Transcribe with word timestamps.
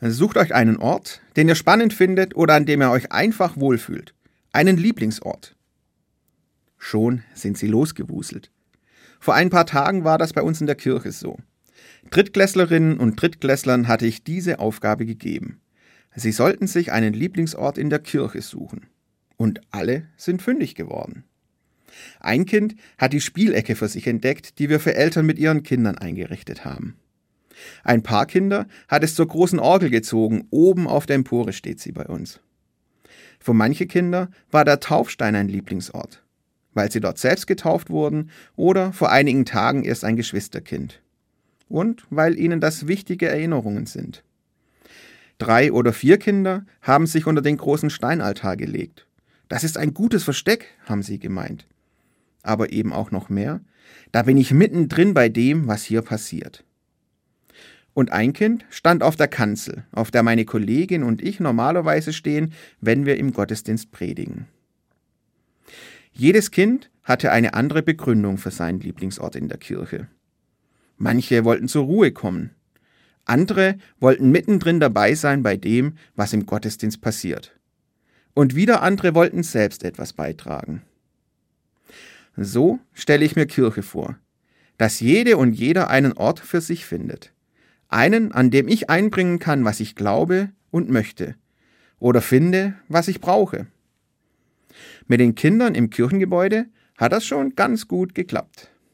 Sucht 0.00 0.36
euch 0.36 0.54
einen 0.54 0.76
Ort, 0.76 1.20
den 1.36 1.48
ihr 1.48 1.56
spannend 1.56 1.92
findet 1.92 2.36
oder 2.36 2.54
an 2.54 2.66
dem 2.66 2.82
ihr 2.82 2.90
euch 2.90 3.10
einfach 3.10 3.56
wohlfühlt. 3.56 4.14
Einen 4.52 4.76
Lieblingsort. 4.76 5.56
Schon 6.76 7.24
sind 7.34 7.58
sie 7.58 7.66
losgewuselt. 7.66 8.52
Vor 9.18 9.34
ein 9.34 9.50
paar 9.50 9.66
Tagen 9.66 10.04
war 10.04 10.16
das 10.16 10.32
bei 10.32 10.42
uns 10.42 10.60
in 10.60 10.68
der 10.68 10.76
Kirche 10.76 11.10
so. 11.10 11.38
Drittklässlerinnen 12.10 12.98
und 12.98 13.20
Drittklässlern 13.20 13.88
hatte 13.88 14.06
ich 14.06 14.22
diese 14.22 14.60
Aufgabe 14.60 15.04
gegeben. 15.04 15.60
Sie 16.14 16.32
sollten 16.32 16.68
sich 16.68 16.92
einen 16.92 17.12
Lieblingsort 17.12 17.76
in 17.76 17.90
der 17.90 17.98
Kirche 17.98 18.42
suchen. 18.42 18.86
Und 19.36 19.60
alle 19.70 20.06
sind 20.16 20.42
fündig 20.42 20.76
geworden. 20.76 21.24
Ein 22.20 22.46
Kind 22.46 22.76
hat 22.98 23.12
die 23.12 23.20
Spielecke 23.20 23.74
für 23.74 23.88
sich 23.88 24.06
entdeckt, 24.06 24.58
die 24.58 24.68
wir 24.68 24.78
für 24.78 24.94
Eltern 24.94 25.26
mit 25.26 25.38
ihren 25.38 25.64
Kindern 25.64 25.98
eingerichtet 25.98 26.64
haben. 26.64 26.96
Ein 27.84 28.02
paar 28.02 28.26
Kinder 28.26 28.66
hat 28.88 29.02
es 29.02 29.14
zur 29.14 29.26
großen 29.26 29.58
Orgel 29.58 29.90
gezogen, 29.90 30.46
oben 30.50 30.86
auf 30.86 31.06
der 31.06 31.16
Empore 31.16 31.52
steht 31.52 31.80
sie 31.80 31.92
bei 31.92 32.04
uns. 32.04 32.40
Für 33.38 33.54
manche 33.54 33.86
Kinder 33.86 34.30
war 34.50 34.64
der 34.64 34.80
Taufstein 34.80 35.34
ein 35.34 35.48
Lieblingsort, 35.48 36.22
weil 36.74 36.90
sie 36.90 37.00
dort 37.00 37.18
selbst 37.18 37.46
getauft 37.46 37.90
wurden 37.90 38.30
oder 38.56 38.92
vor 38.92 39.10
einigen 39.10 39.44
Tagen 39.44 39.84
erst 39.84 40.04
ein 40.04 40.16
Geschwisterkind. 40.16 41.00
Und 41.68 42.04
weil 42.10 42.38
ihnen 42.38 42.60
das 42.60 42.88
wichtige 42.88 43.28
Erinnerungen 43.28 43.86
sind. 43.86 44.24
Drei 45.36 45.70
oder 45.70 45.92
vier 45.92 46.18
Kinder 46.18 46.64
haben 46.82 47.06
sich 47.06 47.26
unter 47.26 47.42
den 47.42 47.58
großen 47.58 47.90
Steinaltar 47.90 48.56
gelegt. 48.56 49.06
Das 49.48 49.64
ist 49.64 49.78
ein 49.78 49.94
gutes 49.94 50.24
Versteck, 50.24 50.66
haben 50.86 51.02
sie 51.02 51.18
gemeint. 51.18 51.66
Aber 52.42 52.72
eben 52.72 52.92
auch 52.92 53.10
noch 53.10 53.28
mehr. 53.28 53.60
Da 54.12 54.22
bin 54.22 54.36
ich 54.36 54.52
mittendrin 54.52 55.14
bei 55.14 55.28
dem, 55.28 55.68
was 55.68 55.84
hier 55.84 56.02
passiert 56.02 56.64
und 57.94 58.12
ein 58.12 58.32
Kind 58.32 58.64
stand 58.70 59.02
auf 59.02 59.16
der 59.16 59.28
Kanzel, 59.28 59.84
auf 59.92 60.10
der 60.10 60.22
meine 60.22 60.44
Kollegin 60.44 61.02
und 61.02 61.22
ich 61.22 61.40
normalerweise 61.40 62.12
stehen, 62.12 62.52
wenn 62.80 63.06
wir 63.06 63.16
im 63.16 63.32
Gottesdienst 63.32 63.90
predigen. 63.90 64.46
Jedes 66.12 66.50
Kind 66.50 66.90
hatte 67.02 67.32
eine 67.32 67.54
andere 67.54 67.82
Begründung 67.82 68.38
für 68.38 68.50
seinen 68.50 68.80
Lieblingsort 68.80 69.36
in 69.36 69.48
der 69.48 69.58
Kirche. 69.58 70.08
Manche 70.96 71.44
wollten 71.44 71.68
zur 71.68 71.84
Ruhe 71.84 72.12
kommen, 72.12 72.50
andere 73.24 73.78
wollten 74.00 74.30
mittendrin 74.30 74.80
dabei 74.80 75.14
sein 75.14 75.42
bei 75.42 75.56
dem, 75.56 75.94
was 76.16 76.32
im 76.32 76.46
Gottesdienst 76.46 77.00
passiert. 77.00 77.58
Und 78.34 78.54
wieder 78.54 78.82
andere 78.82 79.14
wollten 79.14 79.42
selbst 79.42 79.84
etwas 79.84 80.12
beitragen. 80.12 80.82
So 82.36 82.78
stelle 82.92 83.24
ich 83.24 83.34
mir 83.34 83.46
Kirche 83.46 83.82
vor, 83.82 84.18
dass 84.76 85.00
jede 85.00 85.36
und 85.36 85.52
jeder 85.52 85.90
einen 85.90 86.12
Ort 86.12 86.38
für 86.38 86.60
sich 86.60 86.84
findet 86.84 87.32
einen, 87.88 88.32
an 88.32 88.50
dem 88.50 88.68
ich 88.68 88.90
einbringen 88.90 89.38
kann, 89.38 89.64
was 89.64 89.80
ich 89.80 89.94
glaube 89.94 90.50
und 90.70 90.90
möchte 90.90 91.34
oder 92.00 92.20
finde, 92.20 92.74
was 92.88 93.08
ich 93.08 93.20
brauche. 93.20 93.66
Mit 95.06 95.20
den 95.20 95.34
Kindern 95.34 95.74
im 95.74 95.90
Kirchengebäude 95.90 96.66
hat 96.96 97.12
das 97.12 97.24
schon 97.24 97.54
ganz 97.54 97.88
gut 97.88 98.14
geklappt. 98.14 98.70